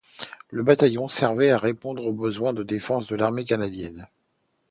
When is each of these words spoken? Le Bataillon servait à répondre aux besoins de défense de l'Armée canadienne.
Le 0.49 0.63
Bataillon 0.63 1.07
servait 1.07 1.51
à 1.51 1.59
répondre 1.59 2.07
aux 2.07 2.11
besoins 2.11 2.53
de 2.53 2.63
défense 2.63 3.05
de 3.05 3.15
l'Armée 3.15 3.43
canadienne. 3.43 4.07